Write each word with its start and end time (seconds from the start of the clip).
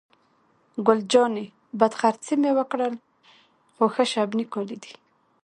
ګل 0.85 0.99
جانې: 1.11 1.45
بد 1.79 1.93
خرڅي 1.99 2.33
مې 2.41 2.51
وکړل، 2.57 2.93
خو 3.75 3.85
ښه 3.93 4.03
شبني 4.11 4.45
کالي 4.53 4.77
دي. 4.83 4.93